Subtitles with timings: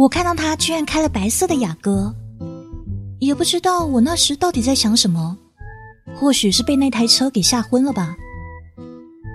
[0.00, 2.14] 我看到他居然开了白色的雅阁，
[3.18, 5.36] 也不知道我那时到底在想什么，
[6.16, 8.16] 或许是被那台车给吓昏了吧。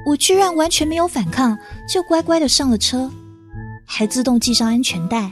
[0.08, 1.56] 我居然完全没有反抗，
[1.88, 3.12] 就乖乖的上了车，
[3.86, 5.32] 还自动系上安全带。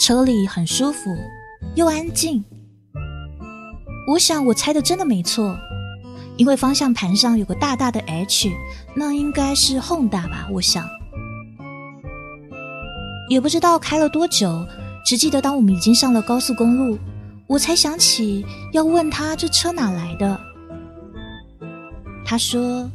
[0.00, 1.16] 车里很舒服，
[1.76, 2.44] 又安静。
[4.08, 5.56] 我想我猜的真的没错，
[6.36, 8.50] 因为方向盘上有个大大的 H，
[8.96, 10.48] 那应该是 Honda 吧？
[10.52, 10.84] 我想。
[13.32, 14.62] 也不知道开了多久，
[15.06, 16.98] 只记得当我们已经上了高速公路，
[17.46, 20.38] 我才想起要问他这车哪来的。
[22.26, 22.90] 他说：“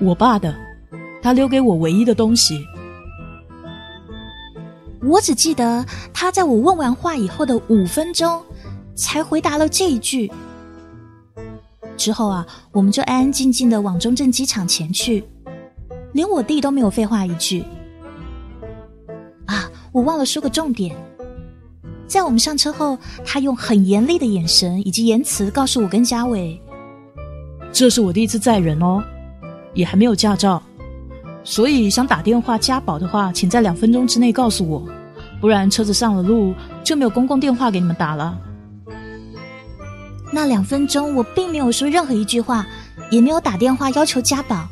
[0.00, 0.54] 我爸的，
[1.22, 2.62] 他留给我唯一的东西。”
[5.02, 5.82] 我只记得
[6.12, 8.42] 他在我问完话以后的五分钟，
[8.94, 10.30] 才回答了这一句。
[11.96, 15.24] 之后啊，我们就安安静静的往中正机场前去，
[16.12, 17.64] 连我弟都没有废话一句。
[19.92, 20.94] 我忘了说个重点，
[22.06, 26.60] 在我们上车后，他用很严厉的眼神以及言辞告诉我跟嘉伟
[27.72, 29.02] ：“这是我第一次载人哦，
[29.74, 30.62] 也还没有驾照，
[31.42, 34.86] 所以想打电话加保的话，请在两分钟之内告诉我，
[35.40, 38.38] 不然车子上了路就没有公共电话给你们打了。”
[40.32, 42.64] 那两分钟，我并没有说任何一句话，
[43.10, 44.68] 也没有打电话要求加保，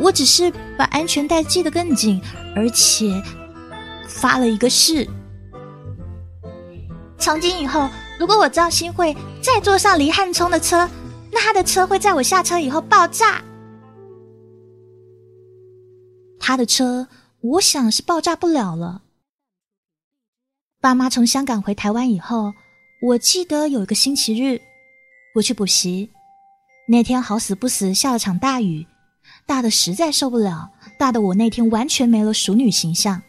[0.00, 2.20] 我只是把安全带系得更紧，
[2.56, 3.22] 而且。
[4.08, 5.06] 发了一个誓，
[7.18, 10.88] 从今以后，如果我赵新慧再坐上黎汉聪的车，
[11.30, 13.42] 那他的车会在我下车以后爆炸。
[16.38, 17.08] 他的车，
[17.40, 19.02] 我想是爆炸不了了。
[20.80, 22.52] 爸妈从香港回台湾以后，
[23.02, 24.60] 我记得有一个星期日，
[25.34, 26.10] 我去补习，
[26.88, 28.86] 那天好死不死下了场大雨，
[29.44, 33.20] 大的实在受不了，大的我那天完全没了淑女形象。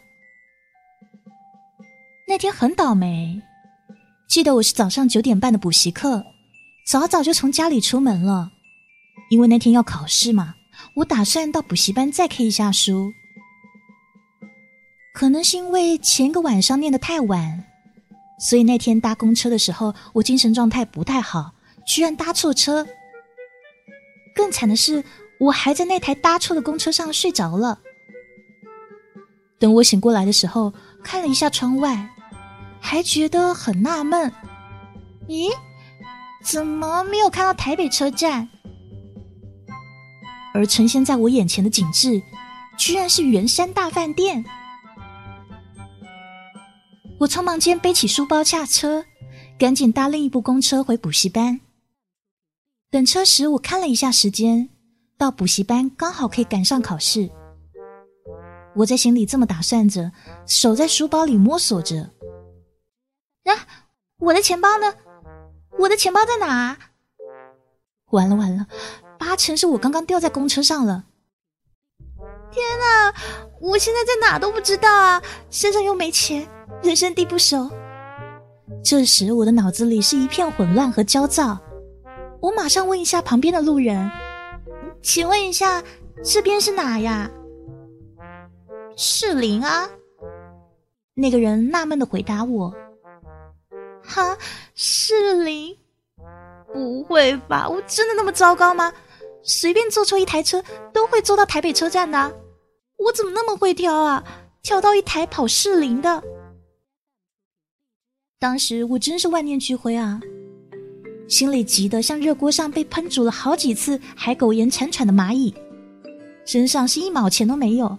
[2.28, 3.40] 那天很倒霉，
[4.28, 6.22] 记得我是早上九点半的补习课，
[6.86, 8.50] 早早就从家里出门了，
[9.30, 10.54] 因为那天要考试嘛，
[10.96, 13.10] 我打算到补习班再 K 一下书。
[15.14, 17.64] 可能是因为前个晚上念的太晚，
[18.38, 21.52] 所以那天搭公车的时候，我精神状态不太好，
[21.86, 22.86] 居然搭错车。
[24.34, 25.02] 更惨的是，
[25.40, 27.80] 我还在那台搭错的公车上睡着了。
[29.58, 32.06] 等我醒过来的时候，看了一下窗外。
[32.80, 34.32] 还觉得很纳闷，
[35.26, 35.50] 咦，
[36.42, 38.48] 怎么没有看到台北车站？
[40.54, 42.22] 而呈现在我眼前的景致，
[42.76, 44.44] 居然是圆山大饭店。
[47.20, 49.04] 我匆忙间背起书包下车，
[49.58, 51.60] 赶紧搭另一部公车回补习班。
[52.90, 54.70] 等车时，我看了一下时间，
[55.18, 57.28] 到补习班刚好可以赶上考试。
[58.76, 60.10] 我在心里这么打算着，
[60.46, 62.10] 手在书包里摸索着。
[63.48, 63.66] 啊！
[64.18, 64.94] 我的钱包呢？
[65.78, 66.76] 我的钱包在哪？
[68.10, 68.66] 完了完了，
[69.18, 71.04] 八成是我刚刚掉在公车上了。
[72.50, 73.14] 天哪！
[73.60, 76.48] 我现在在哪都不知道啊，身上又没钱，
[76.82, 77.70] 人生地不熟。
[78.82, 81.58] 这时我的脑子里是一片混乱和焦躁。
[82.40, 84.10] 我马上问一下旁边的路人
[85.02, 85.82] ：“请问一下，
[86.22, 87.30] 这边是哪呀？”
[88.96, 89.88] 是林啊。
[91.14, 92.72] 那个人纳闷的回答我。
[94.08, 94.36] 哈，
[94.74, 95.76] 士林？
[96.72, 97.68] 不会吧？
[97.68, 98.92] 我真的那么糟糕吗？
[99.42, 102.40] 随便坐错一台车都会坐到台北车站的，
[102.96, 104.24] 我怎么那么会挑啊？
[104.62, 106.22] 挑到一台跑士林的。
[108.38, 110.20] 当时我真是万念俱灰啊，
[111.28, 115.54] 心里急得像热锅上被喷煮了好几次还苟延残喘的蚂蚁，
[116.44, 117.96] 身上是一毛钱都没有，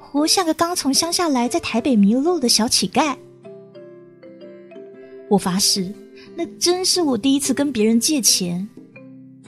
[0.00, 3.16] 活像个刚从乡下来在台北迷路的小乞丐。
[5.28, 5.92] 我发誓，
[6.34, 8.66] 那真是我第一次跟别人借钱，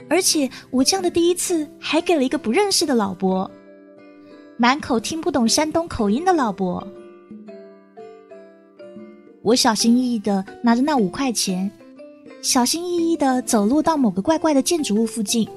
[0.07, 3.49] 而且我这样的第一次还给了一个不认识的老伯，
[4.57, 6.87] 满口听不懂山东口音的老伯。
[9.41, 11.69] 我小心翼翼的拿着那五块钱，
[12.43, 15.49] 小心翼翼的走路到某个怪怪的建筑物附近，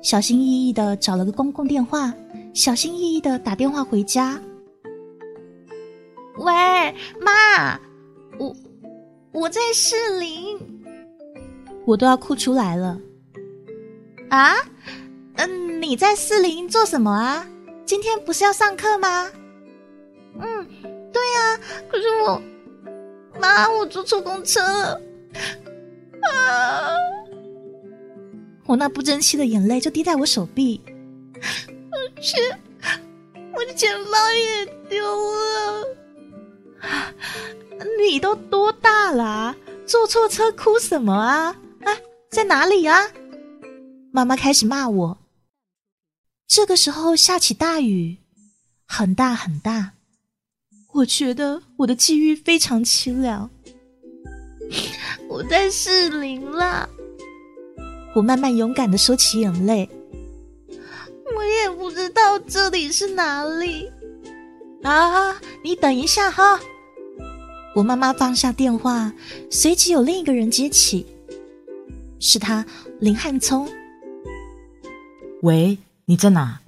[0.00, 2.14] 小心翼翼的找了个公共电话，
[2.54, 4.40] 小心翼翼的打电话回家。
[6.36, 6.54] 喂，
[7.20, 7.80] 妈，
[8.38, 8.54] 我。
[9.38, 10.58] 我在士林，
[11.84, 13.00] 我都要哭出来了。
[14.30, 14.56] 啊，
[15.36, 17.46] 嗯，你在士林做什么啊？
[17.86, 19.30] 今天不是要上课吗？
[20.40, 20.66] 嗯，
[21.12, 22.42] 对啊，可是我，
[23.40, 25.00] 妈，我坐错公车了。
[26.20, 26.90] 啊！
[28.66, 30.80] 我那不争气的眼泪就滴在我手臂，
[31.40, 32.36] 而且
[33.54, 35.84] 我的钱包也丢了。
[38.06, 39.56] 你都多大了？
[39.86, 41.56] 坐错车哭什么啊？
[41.82, 41.92] 啊，
[42.30, 43.10] 在哪里啊？
[44.12, 45.18] 妈妈开始骂我。
[46.46, 48.18] 这个时候下起大雨，
[48.86, 49.92] 很大很大。
[50.94, 53.48] 我觉得我的际遇非常凄凉。
[55.28, 56.88] 我在士林啦。
[58.14, 59.88] 我慢慢勇敢的收起眼泪。
[61.36, 63.90] 我也不知道这里是哪里。
[64.82, 66.60] 啊，你等一下哈。
[67.78, 69.12] 我妈妈放下电话，
[69.52, 71.06] 随即有另一个人接起，
[72.18, 72.66] 是他
[72.98, 73.68] 林汉聪。
[75.42, 76.60] 喂，你在哪？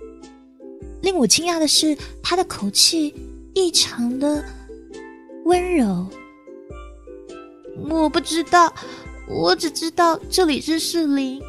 [1.02, 3.12] 令我惊讶的是，他的口气
[3.54, 4.44] 异常的
[5.46, 6.06] 温柔。
[7.88, 8.72] 我不知道，
[9.28, 11.42] 我只知道这里是士林。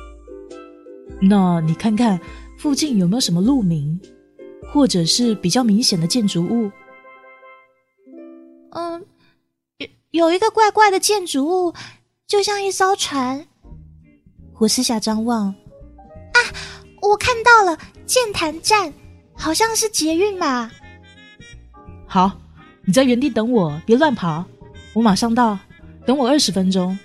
[1.22, 2.20] 那你看看
[2.58, 4.00] 附近有没有什么路名，
[4.74, 6.72] 或者是比较明显的建筑物？
[10.12, 11.74] 有有一个怪怪的建筑物，
[12.28, 13.48] 就像一艘船。
[14.60, 16.38] 我四下张望，啊，
[17.02, 18.94] 我看到了建潭站，
[19.34, 20.70] 好像是捷运吧？
[22.06, 22.32] 好，
[22.84, 24.46] 你在原地等我，别乱跑，
[24.94, 25.58] 我马上到。
[26.04, 26.98] 等我二十分钟，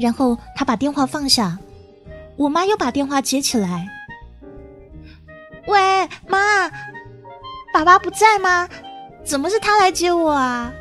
[0.00, 1.58] 然后他把电话放下，
[2.36, 3.86] 我妈又把电话接起来。
[5.66, 6.70] 喂，妈，
[7.72, 8.66] 爸爸不在吗？
[9.24, 10.72] 怎么是他来接我啊？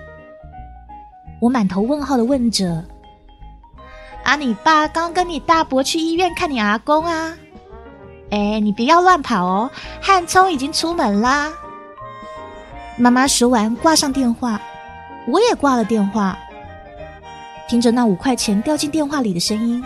[1.39, 2.83] 我满头问号的问着。
[4.23, 7.37] 啊，你爸刚跟你大伯去医院看你阿公啊。
[8.29, 11.51] 哎，你不要乱跑哦，汉聪已经出门啦。
[12.97, 14.59] 妈妈说完挂上电话。
[15.27, 16.39] 我也挂了电话，
[17.67, 19.83] 听着那五块钱掉进电话里的声音，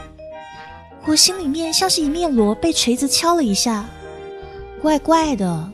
[1.08, 3.84] 我心里面像是一面锣被锤子敲了一下，
[4.84, 5.72] 怪怪的，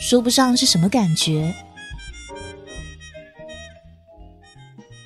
[0.00, 1.54] 说不上是什么感觉。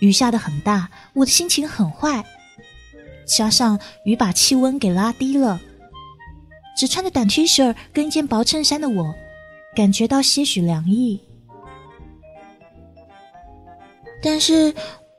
[0.00, 2.25] 雨下的很大，我的心情很坏，
[3.26, 5.61] 加上雨把气温给拉低了，
[6.76, 9.14] 只穿着短 T 恤跟一件薄衬衫的我，
[9.76, 11.20] 感觉到些许凉意。
[14.23, 14.75] 但是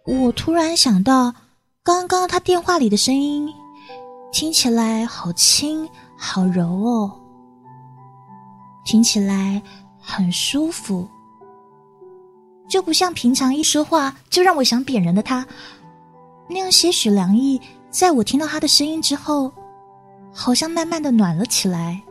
[0.06, 1.34] 我突然想到，
[1.84, 3.52] 刚刚他电话里的声音
[4.32, 7.20] 听起来好轻、好柔哦，
[8.86, 9.62] 听起来
[10.00, 11.10] 很舒服，
[12.72, 15.46] 就不像平常一说话就让我想扁人的他
[16.48, 17.60] 那样些许凉意。
[17.90, 19.52] 在我听到他的声音之后，
[20.32, 22.02] 好像慢慢的暖了起来。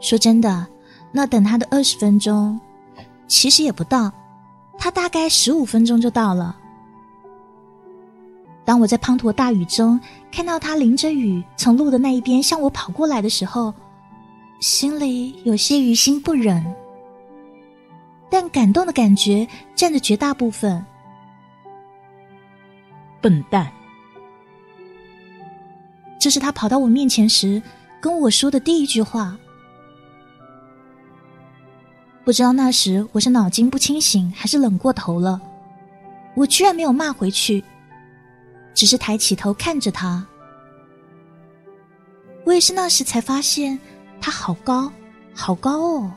[0.00, 0.66] 说真的，
[1.10, 2.60] 那等他的二十分钟。
[3.26, 4.12] 其实也不到，
[4.76, 6.54] 他大概十五分钟就到了。
[8.66, 9.98] 当我在滂沱大雨中
[10.30, 13.72] 看到他淋着雨从路的那一边向我跑过来的时候，
[14.60, 16.62] 心里有些于心不忍，
[18.30, 20.84] 但感动的感觉占着绝大部分。
[23.20, 23.70] 笨蛋，
[26.20, 27.60] 这是他跑到我面前时
[28.00, 29.36] 跟我说的第一句话。
[32.24, 35.40] 不知道那时我是脑筋不清醒，还是冷过头了，
[36.34, 37.64] 我居然没有骂回去，
[38.74, 40.24] 只是抬起头看着他。
[42.44, 43.78] 我也是那时才发现，
[44.20, 44.92] 他好高，
[45.34, 46.12] 好高哦，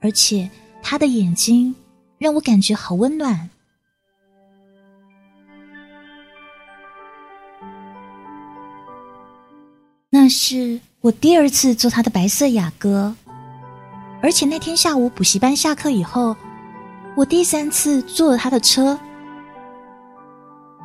[0.00, 0.48] 而且
[0.82, 1.74] 他的眼睛
[2.18, 3.50] 让我感觉好温暖。
[10.10, 13.14] 那是我第二次坐他的白色雅阁。
[14.20, 16.34] 而且那天下午补习班下课以后，
[17.16, 18.98] 我第三次坐了他的车。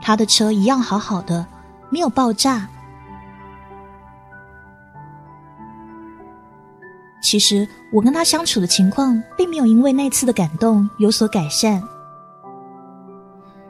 [0.01, 1.45] 他的车一样好好的，
[1.89, 2.69] 没有爆炸。
[7.33, 11.81] 其实我跟他相处的情况，并没有因为那次的感动有所改善。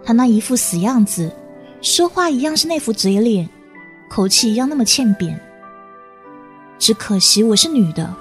[0.03, 1.33] 他那一副死样子，
[1.81, 3.47] 说话一样是那副嘴脸，
[4.09, 5.39] 口气一样那么欠扁。
[6.77, 8.13] 只可惜我是女的。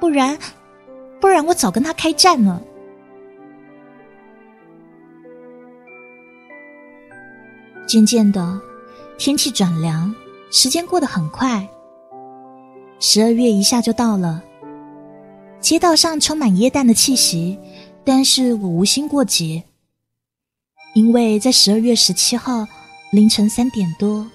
[0.00, 0.36] 不然，
[1.20, 2.60] 不然我早跟他开战了。
[7.86, 8.60] 渐渐的，
[9.16, 10.12] 天气转凉，
[10.50, 11.64] 时间过得很快。
[13.02, 14.42] 十二月一下就到了，
[15.58, 17.58] 街道上充满耶诞的气息，
[18.04, 19.62] 但是我无心过节，
[20.92, 22.68] 因为在十二月十七号
[23.10, 24.30] 凌晨三点多，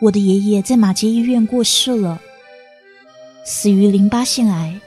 [0.00, 2.20] 我的爷爷在马街医院过世了。
[3.44, 4.80] 死于淋巴腺癌。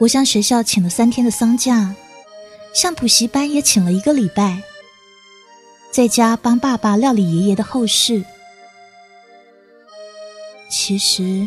[0.00, 1.94] 我向学校请了三天的丧假，
[2.74, 4.60] 向补习班也请了一个礼拜，
[5.92, 8.24] 在家帮爸爸料理爷爷的后事。
[10.76, 11.46] 其实，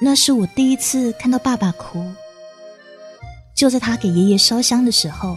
[0.00, 2.06] 那是我第一次看到爸爸哭。
[3.56, 5.36] 就在他给爷爷烧香的时候，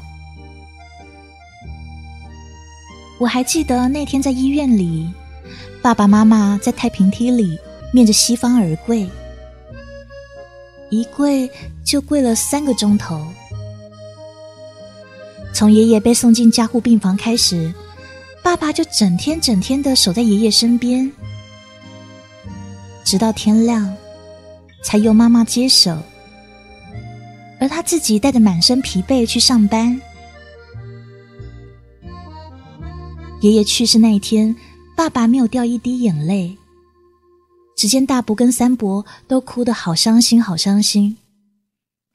[3.19, 5.11] 我还记得那天在医院里，
[5.81, 7.57] 爸爸妈妈在太平梯里
[7.91, 9.09] 面着西方而跪，
[10.91, 11.49] 一跪
[11.83, 13.25] 就跪了三个钟头。
[15.51, 17.73] 从爷爷被送进加护病房开始，
[18.43, 21.11] 爸爸就整天整天的守在爷爷身边，
[23.13, 23.95] 直到天亮，
[24.83, 25.95] 才由妈妈接手。
[27.59, 30.01] 而他自己带着满身疲惫去上班。
[33.41, 34.55] 爷爷去世那一天，
[34.97, 36.57] 爸爸没有掉一滴眼泪，
[37.77, 41.15] 只见大伯跟三伯都哭得好伤心，好伤心。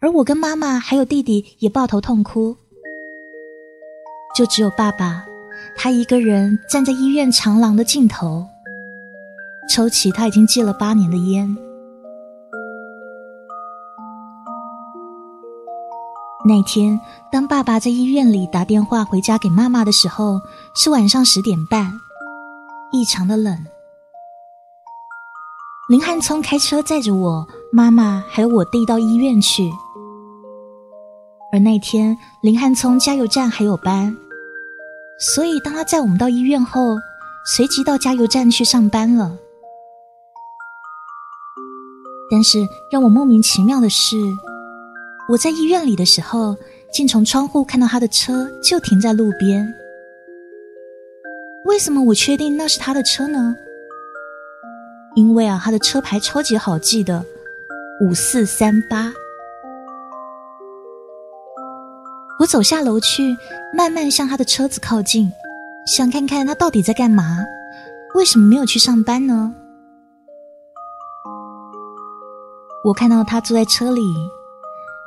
[0.01, 2.57] 而我跟妈妈还有弟弟也抱头痛哭，
[4.35, 5.25] 就只有爸爸，
[5.77, 8.45] 他一个人站在医院长廊的尽头，
[9.69, 11.57] 抽起他已经戒了八年的烟。
[16.47, 16.99] 那天，
[17.31, 20.41] 当爸爸在医院里打电话回家给妈妈的时候，
[20.75, 21.93] 是晚上十点半，
[22.91, 23.67] 异常的冷。
[25.91, 29.71] 林汉聪开车载着我、妈妈还有我弟到医院去。
[31.53, 34.17] 而那天，林汉聪加油站还有班，
[35.19, 36.97] 所以当他载我们到医院后，
[37.55, 39.37] 随即到加油站去上班了。
[42.31, 44.17] 但是让我莫名其妙的是。
[45.29, 46.57] 我在医院里的时候，
[46.93, 49.75] 竟从窗户看到他的车就停在路边。
[51.65, 53.55] 为什么我确定那是他的车呢？
[55.15, 57.25] 因为啊，他的车牌超级好记的，
[58.01, 59.13] 五四三八。
[62.41, 63.37] 我走下楼去，
[63.75, 65.31] 慢慢向他的车子靠近，
[65.87, 67.45] 想看看他到底在干嘛，
[68.15, 69.53] 为什么没有去上班呢？
[72.85, 74.03] 我看到他坐在车里。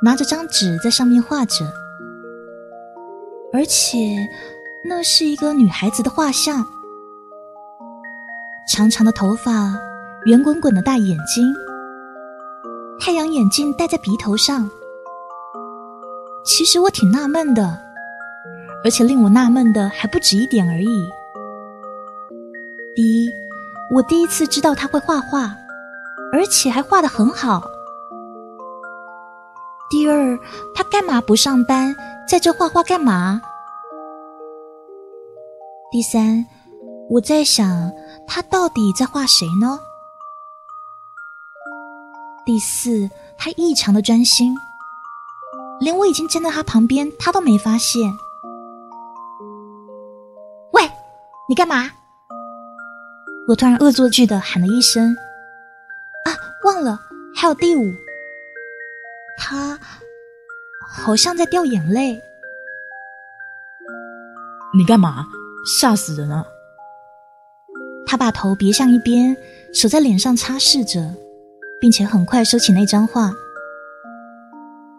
[0.04, 1.64] 拿着张纸在上面画着，
[3.52, 4.16] 而且
[4.84, 6.66] 那是一个女孩子的画像，
[8.68, 9.78] 长长的头发，
[10.24, 11.54] 圆滚滚的大眼睛，
[12.98, 14.68] 太阳眼镜戴在鼻头上。
[16.44, 17.78] 其实我挺纳闷的，
[18.82, 21.08] 而且令我纳闷的还不止一点而已。
[22.96, 23.30] 第一，
[23.94, 25.56] 我第一次知道他会画画，
[26.32, 27.62] 而且还画的很好。
[29.90, 30.38] 第二，
[30.74, 31.94] 他干嘛不上班，
[32.26, 33.42] 在这画画干嘛？
[35.90, 36.46] 第三，
[37.10, 37.92] 我在想，
[38.26, 39.78] 他到底在画谁呢？
[42.46, 44.56] 第四，他异常的专心，
[45.80, 48.10] 连我已经站在他旁边，他都没发现。
[50.72, 50.90] 喂，
[51.46, 51.90] 你干嘛？
[53.48, 55.14] 我突然恶作剧的喊了一声。
[56.62, 56.98] 啊，忘了，
[57.34, 57.92] 还有第五。
[59.38, 59.78] 他
[60.88, 62.22] 好像在掉眼泪。
[64.74, 65.26] 你干嘛？
[65.64, 66.44] 吓死人了！
[68.06, 69.36] 他把头别向一边，
[69.72, 71.14] 手在脸上擦拭着，
[71.80, 73.32] 并且很快收起那张画。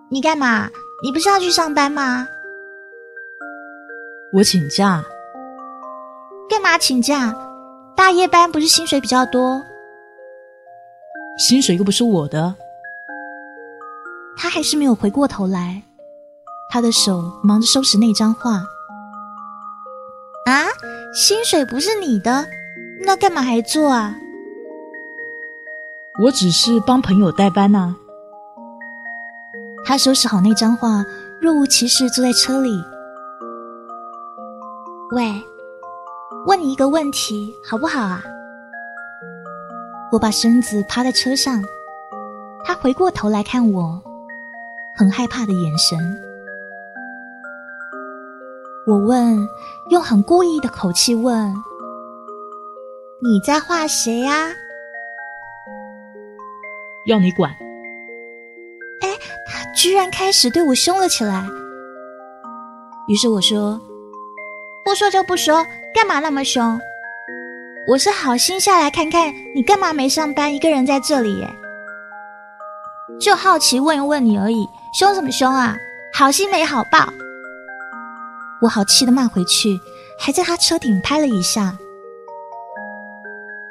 [0.10, 0.70] 你干嘛？
[1.04, 2.28] 你不是要去上班吗？
[4.32, 5.04] 我请假。
[6.50, 7.36] 干嘛请假？
[7.96, 9.62] 大夜班不是薪水比较多？
[11.38, 12.56] 薪水又不是我的。
[14.36, 15.82] 他还是没有回过头来，
[16.70, 18.52] 他的手忙着收拾那张画。
[20.46, 20.66] 啊，
[21.14, 22.46] 薪水不是你的，
[23.06, 24.16] 那干嘛还做啊？
[26.24, 27.96] 我只是帮朋友代班呐。
[29.86, 31.04] 他收拾好那张画，
[31.42, 32.72] 若无其事坐在车里。
[35.12, 35.42] 喂，
[36.46, 38.24] 问你一个问题好不好啊？
[40.14, 41.60] 我把身子趴在车上，
[42.64, 44.00] 他回过头来看我。
[44.96, 45.98] 很害怕的眼神，
[48.86, 49.50] 我问，
[49.90, 51.52] 用很故意的口气问
[53.24, 54.52] ：“你在画谁呀？”
[57.10, 57.50] 要你管！
[59.02, 59.10] 哎，
[59.48, 61.44] 他居然开始对我凶了起来。
[63.08, 63.82] 于是我说
[64.86, 66.80] ：“不说就不说，干嘛那么凶？
[67.86, 71.54] 我是好心下来看看你干嘛没上班，一个人在这里耶，
[73.20, 74.66] 就好奇问一问你而已。”
[74.98, 75.76] 凶什么凶啊！
[76.14, 77.12] 好心没好报。
[78.62, 79.78] 我好气的骂回去，
[80.20, 81.76] 还在他车顶拍了一下。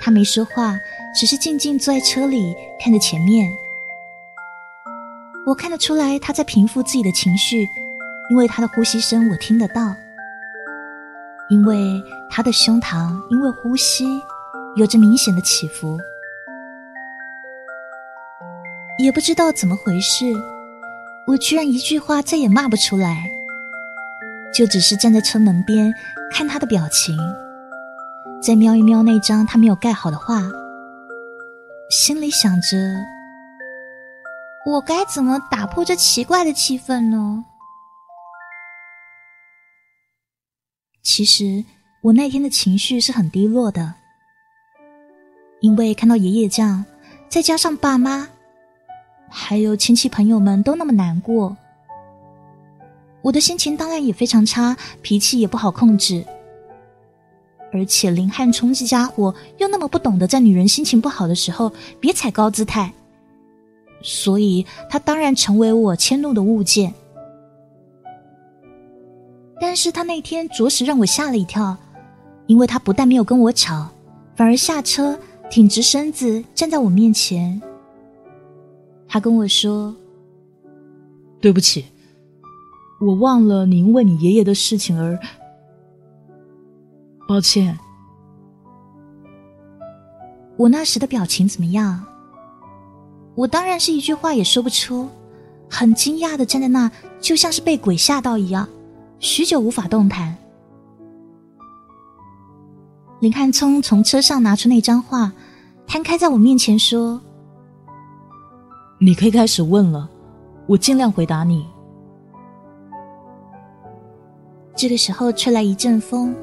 [0.01, 0.77] 他没说话，
[1.19, 3.51] 只是静静坐在车里看着前面。
[5.47, 7.69] 我看得出来他在平复自己的情绪，
[8.31, 9.95] 因为他的呼吸声我听得到，
[11.49, 14.07] 因为他的胸膛因为呼吸
[14.77, 15.99] 有着明显的起伏。
[18.99, 20.25] 也不知道怎么回事，
[21.27, 23.31] 我居然一句话再也骂不出来，
[24.55, 25.93] 就只是站在车门边
[26.31, 27.17] 看他的表情，
[28.41, 30.43] 再瞄一瞄那张他没有盖好的画，
[31.91, 32.77] 心里想着：
[34.65, 37.45] 我该怎么打破这奇怪的气氛呢？
[41.03, 41.65] 其实
[42.01, 43.95] 我那天的情绪是很低落的，
[45.61, 46.85] 因为看到爷爷这样，
[47.29, 48.29] 再加上爸妈，
[49.29, 51.57] 还有亲戚朋友们都那么难过，
[53.21, 56.25] 我的心情当然也非常差，脾气也不好控制。
[57.73, 62.93] 而且林汉冲这家伙又那么不懂得在女人心情不好的时候别踩高姿态，
[64.03, 66.95] 所以他当然成为我迁怒的物件。
[69.63, 71.77] 但是他那天着实让我吓了一跳，
[72.49, 73.89] 因为他不但没有跟我吵，
[74.35, 75.17] 反而下车
[75.49, 77.63] 挺直身子站在我面前。
[79.07, 79.95] 他跟我说
[81.41, 81.85] ：“对不起，
[83.01, 85.17] 我忘了你因为你爷爷的事情而……
[87.29, 87.79] 抱歉。”
[90.59, 92.05] 我那时的表情怎么样？
[93.37, 95.09] 我当然是一句话也说不出，
[95.71, 96.91] 很惊讶的站在那，
[97.21, 98.69] 就像是被鬼吓到一样。
[99.23, 100.37] 许久无法动弹。
[103.21, 105.33] 林汉聪从车上拿出那张画，
[105.87, 107.21] 摊开在我面前说
[108.99, 110.11] ：“你可以开始问了，
[110.67, 111.65] 我尽量回答你。”
[114.75, 116.35] 这个时候吹来一阵风，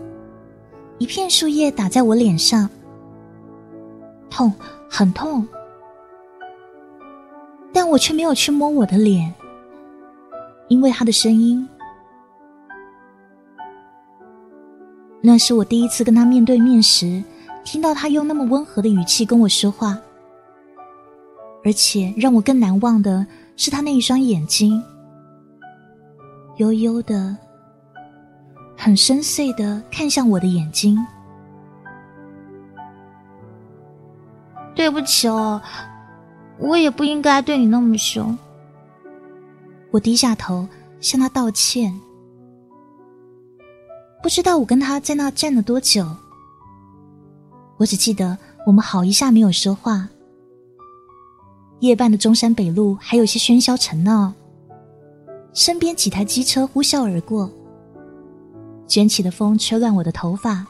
[1.00, 2.69] 一片树叶打在我脸上，
[4.29, 4.53] 痛，
[4.89, 5.45] 很痛，
[7.74, 9.33] 但我却没有去摸我的脸，
[10.69, 11.67] 因为他的声音。
[15.22, 17.24] 那是我第一次跟他面对面时，
[17.64, 19.98] 听到他用那么温和的语气跟我说话。
[21.66, 23.25] 而且让我更难忘的
[23.58, 24.82] 是他那一双眼睛，
[26.55, 27.36] 悠悠的、
[28.77, 30.98] 很深邃的看向我的眼睛。
[34.74, 35.62] 对不起哦，
[36.58, 38.36] 我也不应该对你那么凶。
[39.92, 40.66] 我低下头
[41.01, 41.94] 向他道歉。
[44.22, 46.05] 不知道我跟他在那站了多久，
[47.77, 50.08] 我只记得我们好一下没有说话。
[51.79, 54.34] 夜半的中山北路还有些喧嚣尘闹，
[55.53, 57.50] 身边几台机车呼啸而过，
[58.86, 60.66] 卷起的风吹乱我的头发。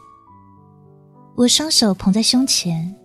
[1.35, 2.95] 我双手捧在胸前，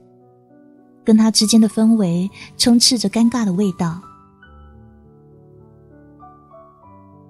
[1.03, 4.01] 跟他之间的氛围充斥着尴尬的味道。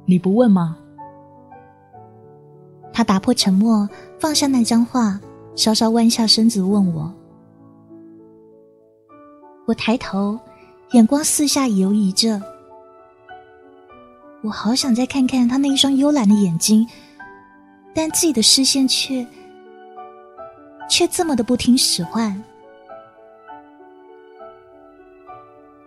[0.07, 0.77] 你不问吗？
[2.94, 3.88] 他打破沉默，
[4.20, 5.18] 放下那张画，
[5.57, 7.12] 稍稍弯下身子问我。
[9.66, 10.38] 我抬头，
[10.92, 12.40] 眼光四下游移着。
[14.42, 16.87] 我好想再看看他那一双幽蓝的眼睛，
[17.92, 19.26] 但自己的视线却
[20.88, 22.40] 却这么的不听使唤。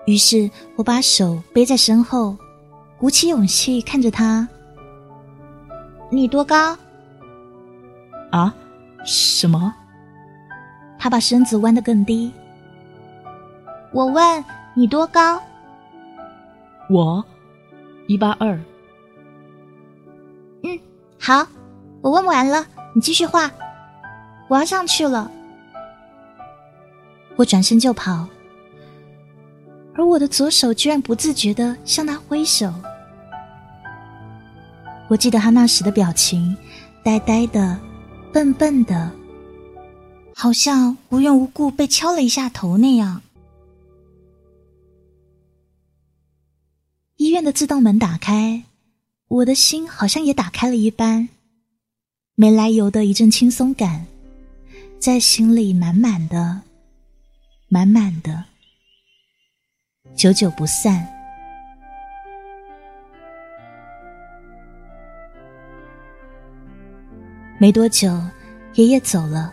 [0.08, 2.36] 于是我把手背在身后，
[2.98, 4.46] 鼓起勇气看着他。
[6.10, 6.78] 你多高？
[8.38, 8.54] 啊，
[9.04, 9.74] 什么？
[11.00, 12.32] 他把身子弯得更低。
[13.92, 14.46] 我问
[14.76, 15.42] 你多高？
[16.88, 17.26] 我
[18.08, 18.60] 一八二。
[20.64, 20.80] 嗯，
[21.20, 21.48] 好，
[22.02, 23.50] 我问完了，你继续画。
[24.48, 25.32] 我要上去了。
[27.36, 28.28] 我转身就跑，
[29.96, 32.72] 而我的左手居然不自觉的向他挥手。
[35.08, 36.56] 我记得他那时的表情，
[37.04, 37.80] 呆呆的。
[38.32, 39.12] 笨笨的，
[40.36, 43.22] 好像无缘无故被敲了一下头那样。
[47.16, 48.64] 医院的自动门打开，
[49.28, 51.30] 我的心好像也打开了一般，
[52.36, 54.06] 没来由的一阵轻松感，
[55.00, 56.62] 在心里满满的、
[57.68, 58.46] 满满的，
[60.16, 61.17] 久久不散。
[67.60, 68.16] 没多久，
[68.76, 69.52] 爷爷走了。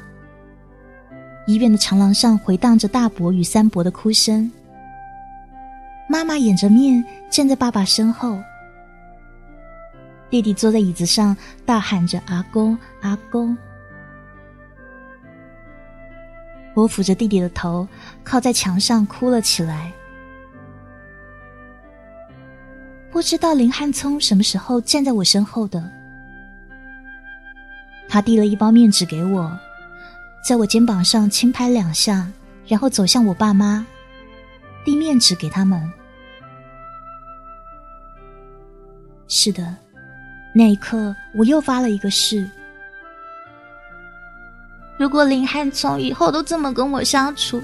[1.47, 4.53] 医院的长廊上回荡着大伯与三伯的哭声。
[6.07, 8.39] 妈妈掩着面站在爸爸身后，
[10.29, 13.57] 弟弟坐在椅子上大喊着“阿公，阿公”。
[16.77, 17.89] 我抚着弟弟的头，
[18.23, 19.91] 靠在墙上哭了起来。
[23.11, 25.91] 不知道林汉聪什么时候站在我身后的。
[28.15, 29.59] 他递了一包面纸给我
[30.41, 32.31] 在我肩膀上轻拍两下
[32.65, 33.85] 然后走向我爸妈
[34.85, 35.93] 递面纸给他们。
[39.27, 39.75] 是的
[40.55, 42.49] 那一刻我又发了一个誓。
[44.97, 47.61] 如果林汉从以后都这么跟我相处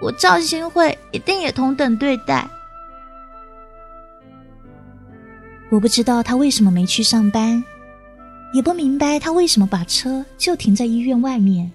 [0.00, 2.48] 我赵新会一定也同等对待。
[5.70, 7.64] 我不知道他为什么没去上班
[8.52, 11.70] 也不明白他为什么把车就停在医院外面。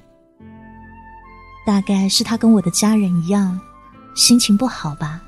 [1.66, 3.60] 大概是他跟我的家人一样，
[4.16, 5.22] 心情不好吧。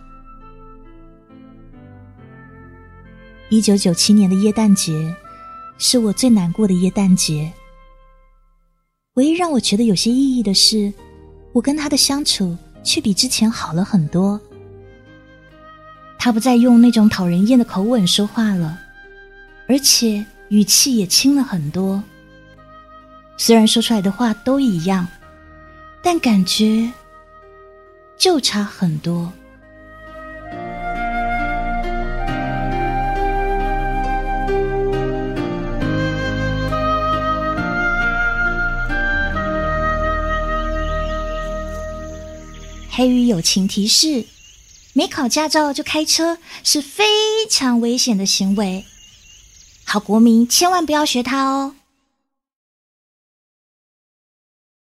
[3.50, 5.16] 一九九七年的耶诞节，
[5.78, 7.52] 是我最难过的耶诞节。
[9.14, 10.92] 唯一让我觉得有些意义的是，
[11.54, 14.38] 我跟他的相处却比之前好了很多。
[16.18, 18.78] 他不再用那种讨人厌的口吻说话了，
[19.70, 22.04] 而且语气也轻了很多。
[23.38, 25.08] 虽然说出来的话都一样，
[26.02, 26.92] 但感觉
[28.18, 29.32] 就差很多。
[42.92, 44.26] 黑鱼友情提示。
[44.98, 47.04] 没考驾照就开车是非
[47.50, 48.86] 常危险的行为，
[49.86, 51.76] 好国民千万不要学他哦。